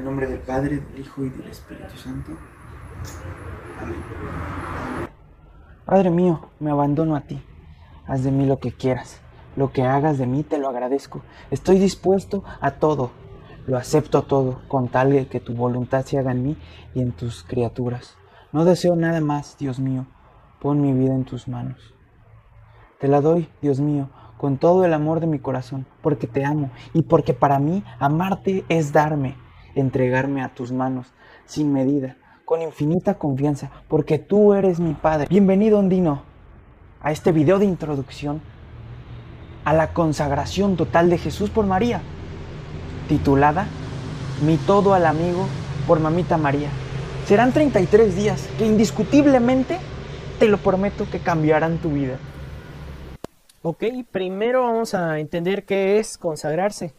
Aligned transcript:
el 0.00 0.06
nombre 0.06 0.26
del 0.26 0.38
Padre, 0.38 0.80
del 0.80 1.00
Hijo 1.00 1.24
y 1.24 1.28
del 1.28 1.48
Espíritu 1.48 1.94
Santo. 1.96 2.32
Amén. 3.80 3.96
Padre 5.84 6.10
mío, 6.10 6.48
me 6.58 6.70
abandono 6.70 7.16
a 7.16 7.20
ti. 7.20 7.42
Haz 8.06 8.24
de 8.24 8.30
mí 8.30 8.46
lo 8.46 8.58
que 8.58 8.72
quieras. 8.72 9.20
Lo 9.56 9.72
que 9.72 9.82
hagas 9.82 10.16
de 10.16 10.26
mí 10.26 10.42
te 10.42 10.58
lo 10.58 10.68
agradezco. 10.68 11.20
Estoy 11.50 11.78
dispuesto 11.78 12.44
a 12.60 12.72
todo. 12.72 13.10
Lo 13.66 13.76
acepto 13.76 14.22
todo, 14.22 14.62
con 14.68 14.88
tal 14.88 15.12
de 15.12 15.26
que 15.26 15.38
tu 15.38 15.54
voluntad 15.54 16.04
se 16.04 16.18
haga 16.18 16.32
en 16.32 16.42
mí 16.44 16.56
y 16.94 17.02
en 17.02 17.12
tus 17.12 17.44
criaturas. 17.44 18.16
No 18.52 18.64
deseo 18.64 18.96
nada 18.96 19.20
más, 19.20 19.58
Dios 19.58 19.78
mío. 19.78 20.06
Pon 20.60 20.80
mi 20.80 20.94
vida 20.94 21.14
en 21.14 21.24
tus 21.24 21.46
manos. 21.46 21.94
Te 22.98 23.06
la 23.06 23.20
doy, 23.20 23.48
Dios 23.60 23.80
mío, 23.80 24.08
con 24.38 24.56
todo 24.56 24.86
el 24.86 24.94
amor 24.94 25.20
de 25.20 25.26
mi 25.26 25.40
corazón, 25.40 25.86
porque 26.00 26.26
te 26.26 26.44
amo 26.44 26.70
y 26.94 27.02
porque 27.02 27.34
para 27.34 27.58
mí 27.58 27.84
amarte 27.98 28.64
es 28.68 28.92
darme, 28.92 29.36
entregarme 29.74 30.42
a 30.42 30.54
tus 30.54 30.72
manos, 30.72 31.12
sin 31.46 31.72
medida, 31.72 32.16
con 32.44 32.62
infinita 32.62 33.14
confianza, 33.14 33.70
porque 33.88 34.18
tú 34.18 34.54
eres 34.54 34.80
mi 34.80 34.94
Padre. 34.94 35.26
Bienvenido, 35.30 35.78
Ondino, 35.78 36.22
a 37.00 37.12
este 37.12 37.32
video 37.32 37.58
de 37.58 37.66
introducción 37.66 38.40
a 39.64 39.72
la 39.72 39.92
consagración 39.92 40.76
total 40.76 41.10
de 41.10 41.18
Jesús 41.18 41.50
por 41.50 41.66
María, 41.66 42.00
titulada 43.08 43.66
Mi 44.44 44.56
todo 44.56 44.94
al 44.94 45.06
amigo 45.06 45.46
por 45.86 46.00
Mamita 46.00 46.36
María. 46.36 46.68
Serán 47.26 47.52
33 47.52 48.16
días 48.16 48.48
que 48.58 48.66
indiscutiblemente, 48.66 49.78
te 50.38 50.48
lo 50.48 50.58
prometo, 50.58 51.06
que 51.10 51.20
cambiarán 51.20 51.78
tu 51.78 51.90
vida. 51.90 52.16
Ok, 53.62 53.84
primero 54.10 54.62
vamos 54.62 54.94
a 54.94 55.18
entender 55.18 55.64
qué 55.64 55.98
es 55.98 56.16
consagrarse. 56.16 56.94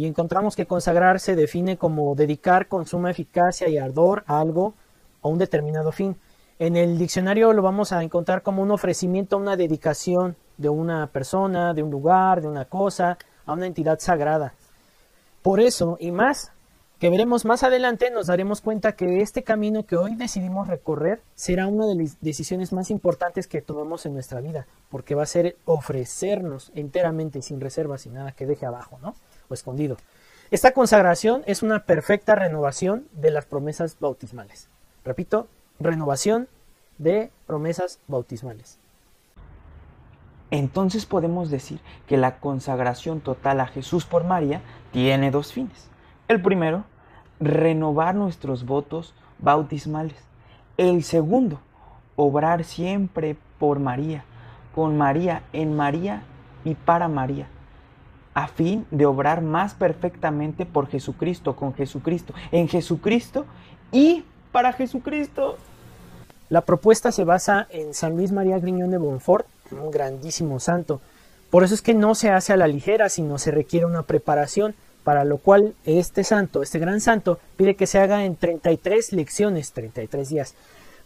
Y 0.00 0.06
encontramos 0.06 0.56
que 0.56 0.64
consagrarse 0.64 1.32
se 1.32 1.36
define 1.36 1.76
como 1.76 2.14
dedicar 2.14 2.68
con 2.68 2.86
suma 2.86 3.10
eficacia 3.10 3.68
y 3.68 3.76
ardor 3.76 4.24
a 4.26 4.40
algo 4.40 4.72
o 5.20 5.28
un 5.28 5.36
determinado 5.36 5.92
fin. 5.92 6.16
En 6.58 6.74
el 6.74 6.96
diccionario 6.96 7.52
lo 7.52 7.60
vamos 7.60 7.92
a 7.92 8.02
encontrar 8.02 8.40
como 8.40 8.62
un 8.62 8.70
ofrecimiento, 8.70 9.36
una 9.36 9.56
dedicación 9.56 10.36
de 10.56 10.70
una 10.70 11.06
persona, 11.08 11.74
de 11.74 11.82
un 11.82 11.90
lugar, 11.90 12.40
de 12.40 12.48
una 12.48 12.64
cosa, 12.64 13.18
a 13.44 13.52
una 13.52 13.66
entidad 13.66 13.98
sagrada. 13.98 14.54
Por 15.42 15.60
eso, 15.60 15.98
y 16.00 16.12
más, 16.12 16.50
que 16.98 17.10
veremos 17.10 17.44
más 17.44 17.62
adelante, 17.62 18.10
nos 18.10 18.28
daremos 18.28 18.62
cuenta 18.62 18.92
que 18.92 19.20
este 19.20 19.42
camino 19.42 19.84
que 19.84 19.98
hoy 19.98 20.14
decidimos 20.14 20.66
recorrer 20.66 21.20
será 21.34 21.66
una 21.66 21.84
de 21.84 21.96
las 21.96 22.18
decisiones 22.22 22.72
más 22.72 22.90
importantes 22.90 23.46
que 23.46 23.60
tomemos 23.60 24.06
en 24.06 24.14
nuestra 24.14 24.40
vida, 24.40 24.66
porque 24.88 25.14
va 25.14 25.24
a 25.24 25.26
ser 25.26 25.58
ofrecernos 25.66 26.72
enteramente, 26.74 27.42
sin 27.42 27.60
reservas, 27.60 28.00
sin 28.00 28.14
nada 28.14 28.32
que 28.32 28.46
deje 28.46 28.64
abajo, 28.64 28.98
¿no? 29.02 29.14
O 29.50 29.54
escondido. 29.54 29.98
Esta 30.50 30.72
consagración 30.72 31.42
es 31.46 31.62
una 31.62 31.84
perfecta 31.84 32.34
renovación 32.34 33.06
de 33.12 33.30
las 33.30 33.44
promesas 33.44 33.96
bautismales. 34.00 34.68
Repito, 35.04 35.48
renovación 35.78 36.48
de 36.98 37.30
promesas 37.46 37.98
bautismales. 38.08 38.78
Entonces 40.50 41.06
podemos 41.06 41.50
decir 41.50 41.80
que 42.06 42.16
la 42.16 42.38
consagración 42.38 43.20
total 43.20 43.60
a 43.60 43.66
Jesús 43.66 44.04
por 44.04 44.24
María 44.24 44.62
tiene 44.92 45.30
dos 45.30 45.52
fines. 45.52 45.88
El 46.26 46.42
primero, 46.42 46.84
renovar 47.38 48.14
nuestros 48.14 48.64
votos 48.64 49.14
bautismales. 49.38 50.18
El 50.76 51.04
segundo, 51.04 51.60
obrar 52.16 52.64
siempre 52.64 53.36
por 53.58 53.78
María, 53.78 54.24
con 54.74 54.98
María, 54.98 55.42
en 55.52 55.76
María 55.76 56.22
y 56.64 56.74
para 56.74 57.08
María, 57.08 57.46
a 58.34 58.48
fin 58.48 58.86
de 58.90 59.06
obrar 59.06 59.42
más 59.42 59.74
perfectamente 59.74 60.66
por 60.66 60.88
Jesucristo, 60.88 61.56
con 61.56 61.74
Jesucristo, 61.74 62.32
en 62.52 62.68
Jesucristo 62.68 63.46
y 63.92 64.24
para 64.52 64.72
Jesucristo. 64.72 65.56
La 66.48 66.62
propuesta 66.62 67.12
se 67.12 67.24
basa 67.24 67.66
en 67.70 67.94
San 67.94 68.16
Luis 68.16 68.32
María 68.32 68.58
Griñón 68.58 68.90
de 68.90 68.98
Bonfort, 68.98 69.46
un 69.70 69.90
grandísimo 69.90 70.60
santo. 70.60 71.00
Por 71.50 71.64
eso 71.64 71.74
es 71.74 71.82
que 71.82 71.94
no 71.94 72.14
se 72.14 72.30
hace 72.30 72.52
a 72.52 72.56
la 72.56 72.68
ligera, 72.68 73.08
sino 73.08 73.38
se 73.38 73.50
requiere 73.50 73.86
una 73.86 74.02
preparación 74.02 74.74
para 75.04 75.24
lo 75.24 75.38
cual 75.38 75.74
este 75.84 76.24
santo, 76.24 76.62
este 76.62 76.78
gran 76.78 77.00
santo, 77.00 77.38
pide 77.56 77.74
que 77.74 77.86
se 77.86 77.98
haga 77.98 78.24
en 78.24 78.36
33 78.36 79.12
lecciones, 79.12 79.72
33 79.72 80.28
días, 80.28 80.54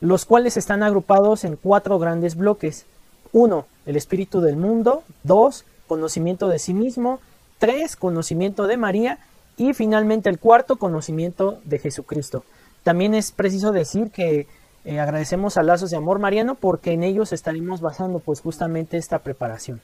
los 0.00 0.24
cuales 0.24 0.56
están 0.56 0.82
agrupados 0.82 1.44
en 1.44 1.56
cuatro 1.56 1.98
grandes 1.98 2.36
bloques. 2.36 2.86
Uno, 3.32 3.66
el 3.86 3.96
espíritu 3.96 4.40
del 4.40 4.56
mundo. 4.56 5.04
Dos, 5.22 5.64
conocimiento 5.86 6.48
de 6.48 6.58
sí 6.58 6.74
mismo. 6.74 7.20
Tres, 7.58 7.96
conocimiento 7.96 8.66
de 8.66 8.76
María. 8.76 9.18
Y 9.56 9.72
finalmente 9.72 10.28
el 10.28 10.38
cuarto, 10.38 10.76
conocimiento 10.76 11.60
de 11.64 11.78
Jesucristo. 11.78 12.44
También 12.82 13.14
es 13.14 13.32
preciso 13.32 13.72
decir 13.72 14.10
que 14.10 14.46
eh, 14.84 15.00
agradecemos 15.00 15.56
a 15.56 15.62
Lazos 15.62 15.90
de 15.90 15.96
Amor 15.96 16.18
Mariano 16.18 16.56
porque 16.56 16.92
en 16.92 17.02
ellos 17.02 17.32
estaremos 17.32 17.80
basando 17.80 18.18
pues 18.18 18.40
justamente 18.40 18.98
esta 18.98 19.20
preparación. 19.20 19.80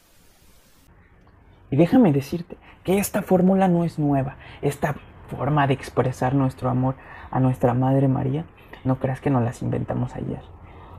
Y 1.70 1.76
déjame 1.76 2.12
decirte 2.12 2.56
que 2.84 2.98
esta 2.98 3.22
fórmula 3.22 3.68
no 3.68 3.84
es 3.84 3.98
nueva. 3.98 4.36
Esta 4.60 4.96
forma 5.30 5.66
de 5.66 5.74
expresar 5.74 6.34
nuestro 6.34 6.68
amor 6.68 6.96
a 7.30 7.40
nuestra 7.40 7.74
Madre 7.74 8.08
María, 8.08 8.44
no 8.84 8.98
creas 8.98 9.20
que 9.20 9.30
nos 9.30 9.42
las 9.42 9.62
inventamos 9.62 10.14
ayer. 10.14 10.40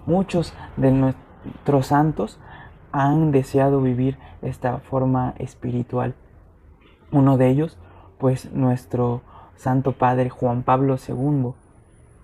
Muchos 0.05 0.53
de 0.77 0.91
nuestros 0.91 1.87
santos 1.87 2.39
han 2.91 3.31
deseado 3.31 3.81
vivir 3.81 4.17
esta 4.41 4.79
forma 4.79 5.33
espiritual. 5.37 6.15
Uno 7.11 7.37
de 7.37 7.49
ellos, 7.49 7.77
pues 8.17 8.51
nuestro 8.51 9.21
Santo 9.55 9.93
Padre 9.93 10.29
Juan 10.29 10.63
Pablo 10.63 10.97
II. 10.97 11.51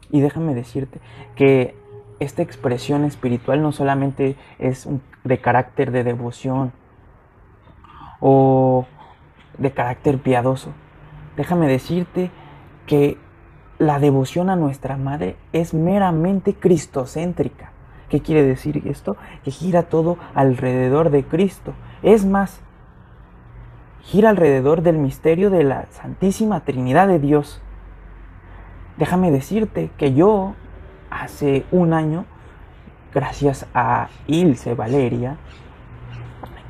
Y 0.09 0.21
déjame 0.21 0.55
decirte 0.55 0.99
que 1.35 1.75
esta 2.19 2.41
expresión 2.41 3.03
espiritual 3.03 3.61
no 3.61 3.71
solamente 3.71 4.35
es 4.59 4.87
de 5.23 5.37
carácter 5.39 5.91
de 5.91 6.03
devoción, 6.03 6.71
o 8.19 8.85
de 9.57 9.71
carácter 9.71 10.19
piadoso. 10.19 10.71
Déjame 11.35 11.67
decirte 11.67 12.31
que 12.85 13.17
la 13.79 13.99
devoción 13.99 14.49
a 14.49 14.55
nuestra 14.55 14.97
madre 14.97 15.35
es 15.53 15.73
meramente 15.73 16.55
cristocéntrica. 16.55 17.71
¿Qué 18.09 18.21
quiere 18.21 18.43
decir 18.43 18.81
esto? 18.87 19.17
Que 19.43 19.51
gira 19.51 19.83
todo 19.83 20.17
alrededor 20.33 21.09
de 21.09 21.23
Cristo. 21.25 21.73
Es 22.03 22.25
más, 22.25 22.61
gira 24.01 24.29
alrededor 24.29 24.81
del 24.81 24.97
misterio 24.97 25.49
de 25.49 25.63
la 25.63 25.87
Santísima 25.91 26.61
Trinidad 26.61 27.07
de 27.07 27.19
Dios. 27.19 27.61
Déjame 28.97 29.31
decirte 29.31 29.91
que 29.97 30.13
yo 30.13 30.55
hace 31.09 31.65
un 31.71 31.93
año, 31.93 32.25
gracias 33.13 33.65
a 33.73 34.07
Ilse 34.27 34.73
Valeria, 34.73 35.37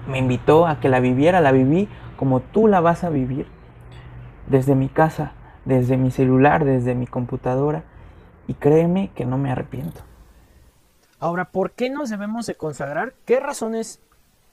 me 0.08 0.18
invitó 0.18 0.66
a 0.66 0.80
que 0.80 0.90
la 0.90 1.00
viviera, 1.00 1.42
la 1.42 1.52
viví 1.52 1.88
como 2.16 2.40
tú 2.40 2.68
la 2.68 2.81
vas 2.81 3.04
a 3.04 3.09
vivir, 3.09 3.46
desde 4.48 4.74
mi 4.74 4.90
casa, 4.90 5.34
desde 5.66 5.98
mi 5.98 6.09
celular, 6.09 6.66
desde 6.66 6.96
mi 6.96 7.06
computadora, 7.06 7.84
y 8.48 8.56
créeme 8.56 9.12
que 9.14 9.25
no 9.25 9.38
me 9.38 9.52
arrepiento. 9.52 10.06
Ahora, 11.19 11.45
¿por 11.45 11.72
qué 11.72 11.89
nos 11.89 12.09
debemos 12.09 12.45
de 12.45 12.55
consagrar? 12.55 13.13
¿Qué 13.25 13.39
razones 13.39 14.00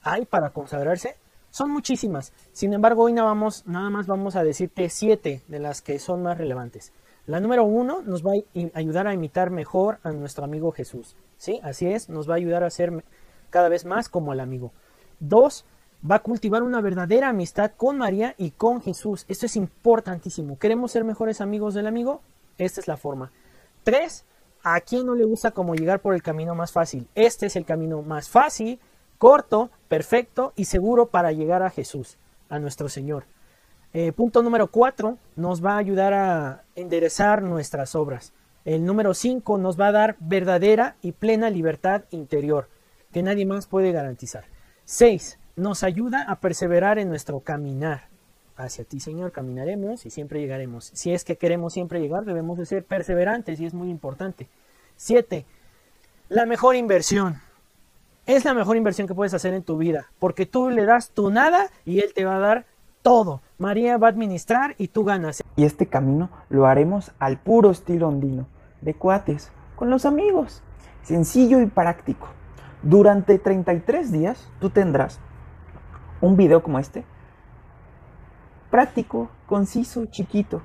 hay 0.03 0.25
para 0.25 0.51
consagrarse? 0.51 1.17
Son 1.51 1.71
muchísimas. 1.71 2.33
Sin 2.53 2.73
embargo, 2.73 3.05
hoy 3.05 3.13
nada, 3.13 3.29
vamos, 3.29 3.67
más 3.67 4.07
vamos 4.07 4.35
a 4.35 4.43
decirte 4.43 4.89
siete 4.89 5.43
de 5.47 5.59
las 5.59 5.83
que 5.83 5.99
son 5.99 6.23
más 6.23 6.39
relevantes. 6.39 6.93
La 7.27 7.41
número 7.41 7.65
uno 7.65 8.03
nos 8.03 8.25
va 8.25 8.33
a 8.33 8.79
ayudar 8.79 9.07
a 9.07 9.15
imitar 9.15 9.51
mejor 9.51 9.99
a 10.03 10.11
nuestro 10.13 10.45
amigo 10.45 10.73
Jesús. 10.73 11.17
¿Sí? 11.37 11.61
Así 11.63 11.87
es, 11.87 12.09
nos 12.09 12.29
va 12.29 12.35
a 12.35 12.37
ayudar 12.37 12.65
a 12.65 12.71
ser 12.71 13.05
cada 13.51 13.69
vez 13.69 13.85
más 13.85 14.09
como 14.09 14.33
el 14.33 14.41
amigo. 14.41 14.73
Dos, 15.21 15.65
va 16.11 16.17
a 16.17 16.23
cultivar 16.23 16.63
una 16.63 16.81
verdadera 16.81 17.29
amistad 17.29 17.73
con 17.77 17.99
María 17.99 18.35
y 18.37 18.51
con 18.51 18.83
Jesús. 18.83 19.25
Esto 19.29 19.47
es 19.47 19.57
importantísimo. 19.57 20.59
¿Queremos 20.59 20.93
ser 20.93 21.05
mejores 21.05 21.41
amigos 21.41 21.75
del 21.75 21.87
amigo? 21.87 22.21
Esta 22.59 22.81
es 22.81 22.89
la 22.89 22.97
forma. 22.97 23.33
Tres, 23.85 24.25
¿a 24.65 24.81
quién 24.81 25.07
no 25.07 25.15
le 25.15 25.25
gusta 25.25 25.53
cómo 25.53 25.75
llegar 25.75 26.01
por 26.01 26.15
el 26.15 26.23
camino 26.23 26.55
más 26.55 26.73
fácil? 26.73 27.07
Este 27.15 27.47
es 27.47 27.55
el 27.55 27.65
camino 27.65 28.03
más 28.03 28.29
fácil, 28.29 28.81
corto, 29.19 29.71
perfecto 29.89 30.53
y 30.57 30.65
seguro 30.65 31.07
para 31.07 31.31
llegar 31.31 31.63
a 31.63 31.71
Jesús, 31.71 32.17
a 32.49 32.59
nuestro 32.59 32.89
Señor. 32.89 33.27
Eh, 33.93 34.11
punto 34.11 34.43
número 34.43 34.67
cuatro, 34.69 35.19
nos 35.37 35.65
va 35.65 35.75
a 35.75 35.79
ayudar 35.79 36.15
a 36.15 36.65
enderezar 36.75 37.43
nuestras 37.43 37.95
obras. 37.95 38.33
El 38.65 38.85
número 38.85 39.13
cinco 39.13 39.59
nos 39.59 39.79
va 39.79 39.89
a 39.89 39.93
dar 39.93 40.17
verdadera 40.19 40.97
y 41.03 41.13
plena 41.13 41.51
libertad 41.51 42.05
interior, 42.11 42.69
que 43.13 43.23
nadie 43.23 43.47
más 43.47 43.67
puede 43.67 43.93
garantizar. 43.93 44.45
6. 44.87 45.39
Nos 45.57 45.83
ayuda 45.83 46.25
a 46.29 46.41
perseverar 46.41 46.99
en 46.99 47.09
nuestro 47.09 47.41
caminar. 47.41 48.09
Hacia 48.57 48.85
ti, 48.85 49.01
Señor, 49.01 49.33
caminaremos 49.33 50.07
y 50.07 50.11
siempre 50.11 50.41
llegaremos. 50.41 50.91
Si 50.95 51.13
es 51.13 51.25
que 51.25 51.37
queremos 51.37 51.73
siempre 51.73 52.01
llegar, 52.01 52.25
debemos 52.25 52.57
de 52.57 52.67
ser 52.67 52.85
perseverantes 52.85 53.61
y 53.61 53.67
es 53.67 53.75
muy 53.75 53.91
importante. 53.91 54.49
7. 54.97 55.45
La 56.29 56.47
mejor 56.47 56.77
inversión. 56.77 57.41
Es 58.27 58.45
la 58.45 58.55
mejor 58.55 58.77
inversión 58.77 59.07
que 59.07 59.15
puedes 59.15 59.35
hacer 59.35 59.53
en 59.55 59.63
tu 59.63 59.77
vida, 59.77 60.07
porque 60.19 60.47
tú 60.47 60.71
le 60.71 60.87
das 60.87 61.11
tu 61.11 61.31
nada 61.31 61.69
y 61.85 62.01
Él 62.01 62.13
te 62.15 62.25
va 62.25 62.37
a 62.37 62.41
dar 62.41 62.67
todo. 63.03 63.43
María 63.59 63.99
va 63.99 64.07
a 64.07 64.11
administrar 64.11 64.75
y 64.79 64.89
tú 64.89 65.05
ganas. 65.05 65.43
Y 65.57 65.65
este 65.65 65.87
camino 65.87 66.31
lo 66.49 66.67
haremos 66.67 67.13
al 67.19 67.39
puro 67.39 67.71
estilo 67.71 68.09
ondino, 68.09 68.47
de 68.81 68.95
cuates, 68.95 69.51
con 69.77 69.91
los 69.91 70.07
amigos, 70.07 70.63
sencillo 71.03 71.61
y 71.61 71.67
práctico. 71.67 72.29
Durante 72.83 73.39
33 73.39 74.11
días 74.11 74.49
tú 74.59 74.71
tendrás 74.71 75.21
un 76.23 76.37
video 76.37 76.63
como 76.63 76.79
este, 76.79 77.05
práctico, 78.75 79.29
conciso, 79.47 80.07
chiquito. 80.07 80.61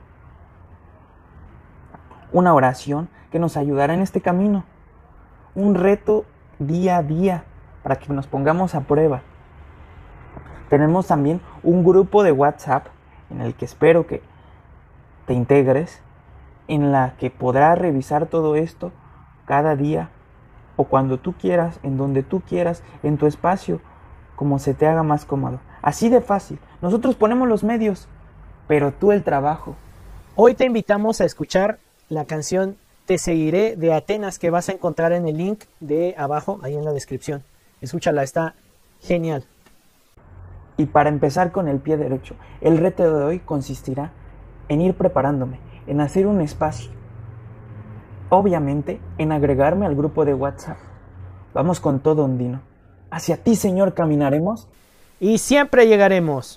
Una 2.31 2.56
oración 2.56 3.07
que 3.31 3.38
nos 3.38 3.56
ayudará 3.56 3.94
en 3.94 4.01
este 4.01 4.19
camino. 4.19 4.63
Un 5.53 5.75
reto 5.75 6.25
día 6.57 6.97
a 6.97 7.03
día 7.03 7.44
para 7.83 7.97
que 7.97 8.11
nos 8.11 8.25
pongamos 8.25 8.73
a 8.73 8.81
prueba. 8.81 9.21
Tenemos 10.71 11.06
también 11.06 11.39
un 11.61 11.83
grupo 11.83 12.23
de 12.23 12.31
WhatsApp 12.31 12.88
en 13.29 13.41
el 13.41 13.53
que 13.53 13.65
espero 13.65 14.07
que 14.07 14.23
te 15.27 15.35
integres, 15.35 16.01
en 16.67 16.91
la 16.91 17.13
que 17.15 17.29
podrás 17.29 17.77
revisar 17.77 18.25
todo 18.25 18.55
esto 18.55 18.91
cada 19.45 19.75
día 19.75 20.09
o 20.77 20.85
cuando 20.85 21.19
tú 21.19 21.33
quieras, 21.33 21.79
en 21.83 21.95
donde 21.95 22.23
tú 22.23 22.41
quieras, 22.41 22.81
en 23.03 23.19
tu 23.19 23.27
espacio, 23.27 23.81
como 24.35 24.57
se 24.57 24.73
te 24.73 24.88
haga 24.88 25.03
más 25.03 25.25
cómodo. 25.25 25.59
Así 25.83 26.09
de 26.09 26.21
fácil. 26.21 26.59
Nosotros 26.81 27.15
ponemos 27.15 27.47
los 27.47 27.63
medios, 27.63 28.07
pero 28.67 28.93
tú 28.93 29.11
el 29.11 29.23
trabajo. 29.23 29.75
Hoy 30.35 30.53
te 30.53 30.65
invitamos 30.65 31.19
a 31.19 31.25
escuchar 31.25 31.79
la 32.07 32.23
canción 32.25 32.77
Te 33.05 33.17
seguiré 33.17 33.75
de 33.75 33.93
Atenas 33.93 34.39
que 34.39 34.49
vas 34.49 34.69
a 34.69 34.71
encontrar 34.71 35.11
en 35.11 35.27
el 35.27 35.35
link 35.35 35.63
de 35.79 36.15
abajo, 36.17 36.59
ahí 36.61 36.75
en 36.75 36.85
la 36.85 36.93
descripción. 36.93 37.43
Escúchala, 37.81 38.23
está 38.23 38.53
genial. 39.01 39.43
Y 40.77 40.85
para 40.85 41.09
empezar 41.09 41.51
con 41.51 41.67
el 41.67 41.79
pie 41.79 41.97
derecho, 41.97 42.35
el 42.61 42.77
reto 42.77 43.03
de 43.17 43.25
hoy 43.25 43.39
consistirá 43.39 44.11
en 44.69 44.79
ir 44.79 44.93
preparándome, 44.93 45.59
en 45.87 45.99
hacer 45.99 46.27
un 46.27 46.39
espacio. 46.39 46.91
Obviamente, 48.29 49.01
en 49.17 49.31
agregarme 49.31 49.85
al 49.85 49.95
grupo 49.95 50.23
de 50.23 50.35
WhatsApp. 50.35 50.77
Vamos 51.53 51.79
con 51.79 51.99
todo, 51.99 52.23
Ondino. 52.23 52.61
Hacia 53.09 53.37
ti, 53.37 53.55
Señor, 53.55 53.95
caminaremos. 53.95 54.67
Y 55.19 55.39
siempre 55.39 55.87
llegaremos. 55.87 56.55